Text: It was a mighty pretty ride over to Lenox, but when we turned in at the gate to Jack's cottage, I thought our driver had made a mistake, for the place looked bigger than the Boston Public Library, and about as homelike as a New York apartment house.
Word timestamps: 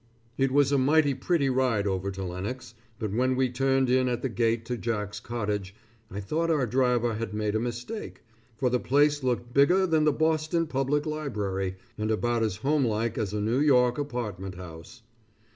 It 0.35 0.49
was 0.51 0.71
a 0.71 0.79
mighty 0.79 1.13
pretty 1.13 1.47
ride 1.47 1.85
over 1.85 2.09
to 2.09 2.23
Lenox, 2.23 2.73
but 2.97 3.11
when 3.11 3.35
we 3.35 3.51
turned 3.51 3.87
in 3.87 4.07
at 4.09 4.23
the 4.23 4.29
gate 4.29 4.65
to 4.65 4.75
Jack's 4.75 5.19
cottage, 5.19 5.75
I 6.09 6.19
thought 6.19 6.49
our 6.49 6.65
driver 6.65 7.13
had 7.13 7.35
made 7.35 7.53
a 7.53 7.59
mistake, 7.59 8.23
for 8.57 8.71
the 8.71 8.79
place 8.79 9.21
looked 9.21 9.53
bigger 9.53 9.85
than 9.85 10.05
the 10.05 10.11
Boston 10.11 10.65
Public 10.65 11.05
Library, 11.05 11.75
and 11.99 12.09
about 12.09 12.41
as 12.41 12.55
homelike 12.65 13.19
as 13.19 13.31
a 13.31 13.39
New 13.39 13.59
York 13.59 13.99
apartment 13.99 14.55
house. 14.55 15.03